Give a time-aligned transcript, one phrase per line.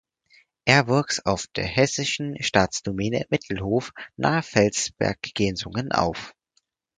[0.65, 6.33] Er wuchs auf der Hessischen Staatsdomäne Mittelhof nahe Felsberg-Gensungen auf.